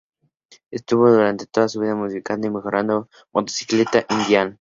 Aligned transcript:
Estuvo 0.71 1.11
durante 1.11 1.45
toda 1.45 1.67
su 1.69 1.79
vida 1.79 1.93
modificando 1.93 2.47
y 2.47 2.49
mejorando 2.49 3.07
su 3.11 3.25
Motocicleta 3.33 4.03
Indian. 4.09 4.49